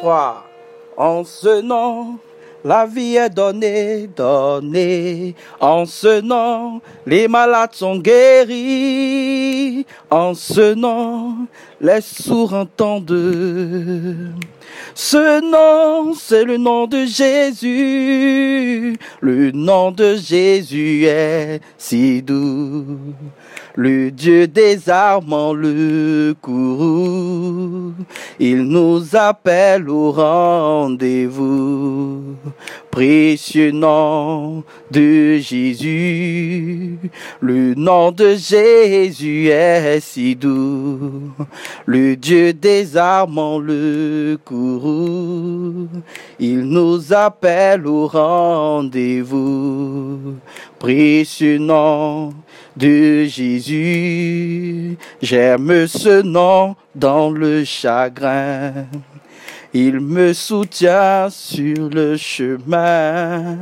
[0.00, 0.44] 3.
[0.96, 2.18] En ce nom,
[2.64, 5.34] la vie est donnée, donnée.
[5.60, 9.84] En ce nom, les malades sont guéris.
[10.08, 11.46] En ce nom,
[11.82, 14.32] les sourds entendent.
[14.94, 18.96] Ce nom, c'est le nom de Jésus.
[19.20, 22.96] Le nom de Jésus est si doux.
[23.76, 27.92] Le Dieu désarmant le courroux,
[28.40, 31.54] il nous appelle au rendez-vous.
[32.90, 36.98] Précieux nom de Jésus,
[37.40, 41.30] le nom de Jésus est si doux.
[41.86, 45.86] Le Dieu désarmant le courroux,
[46.40, 48.98] il nous appelle au rendez-vous.
[50.80, 52.34] Précieux nom
[52.76, 58.86] de Jésus, j'aime ce nom dans le chagrin.
[59.72, 63.56] Il me soutient sur le chemin.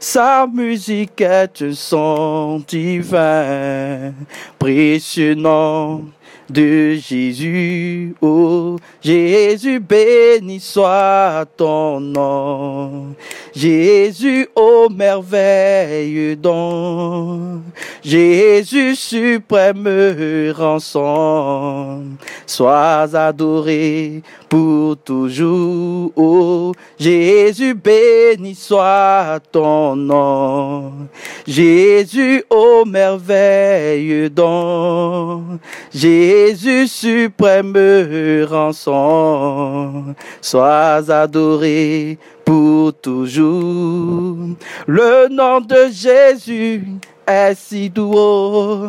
[0.00, 4.12] Sa musique est un son divin.
[4.58, 6.06] Précieux nom
[6.50, 8.14] de Jésus.
[8.20, 13.14] Oh, Jésus, béni soit ton nom.
[13.54, 17.62] Jésus, ô merveille don.
[18.04, 19.86] Jésus, suprême
[20.56, 22.02] rançon.
[22.46, 26.10] Sois adoré pour toujours.
[26.16, 30.92] Oh, Jésus, béni soit ton nom.
[31.46, 35.60] Jésus, ô merveille don.
[35.94, 37.76] Jésus, suprême
[38.50, 40.14] rançon.
[40.40, 44.56] Sois adoré pour toujours.
[44.88, 46.84] Le nom de Jésus
[47.26, 48.88] est si doux,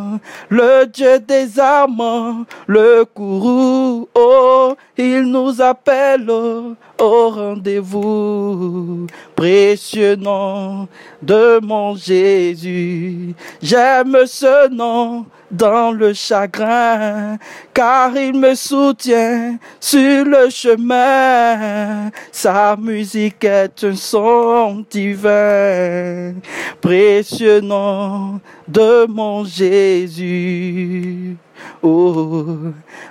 [0.49, 9.07] le Dieu des amants, le courroux, oh, il nous appelle au rendez-vous.
[9.35, 10.87] Précieux nom
[11.21, 17.37] de mon Jésus, j'aime ce nom dans le chagrin,
[17.73, 22.09] car il me soutient sur le chemin.
[22.31, 26.33] Sa musique est un son divin,
[26.81, 31.37] précieux nom de mon Jésus.
[31.81, 32.57] Oh,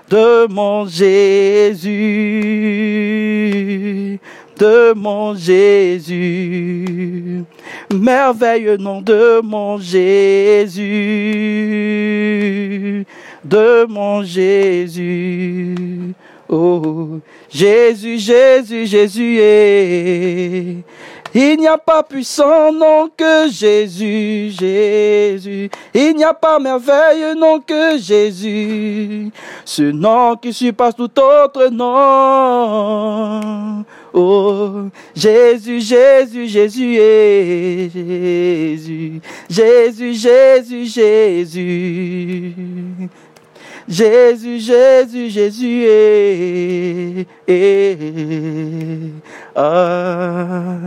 [0.09, 1.89] de mon Jésus,
[4.59, 6.25] de mon Jésus,
[7.93, 10.83] merveilleux nom de mon Jésus,
[13.53, 16.15] de mon Jésus.
[16.49, 17.21] Oh,
[17.51, 20.77] Jésus, Jésus, Jésus est.
[21.35, 25.71] Il n'y a pas puissant nom que Jésus, Jésus.
[25.95, 29.31] Il n'y a pas merveilleux nom que Jésus.
[29.65, 33.41] Ce nom qui surpasse tout autre nom.
[34.13, 39.21] Oh, Jésus, Jésus, Jésus est Jésus.
[39.49, 42.55] Jésus, Jésus, Jésus.
[43.89, 47.27] Jésus, Jésus, Jésus est.
[49.55, 50.79] Ah,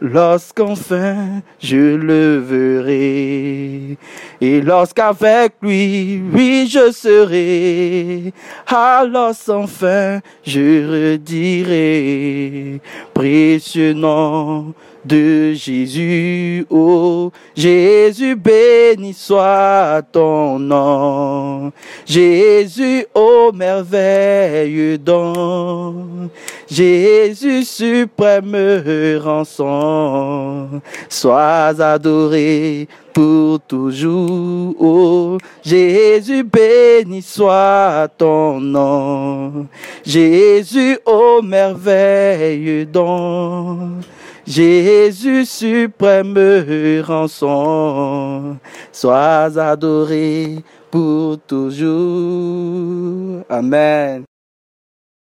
[0.00, 3.96] lorsqu'enfin je le verrai,
[4.40, 8.32] et lorsqu'avec lui, oui, je serai,
[8.66, 12.80] alors enfin je redirai,
[13.14, 21.72] précieux nom de Jésus, oh Jésus, béni soit ton nom.
[22.06, 26.28] Jésus, ô merveilleux don.
[26.70, 30.80] Jésus, suprême rançon.
[31.08, 34.74] Sois adoré pour toujours.
[34.78, 39.66] Oh, Jésus, béni soit ton nom.
[40.04, 44.00] Jésus, ô merveilleux don.
[44.48, 48.56] Jésus suprême rançon,
[48.90, 53.44] sois adoré pour toujours.
[53.50, 54.27] Amen.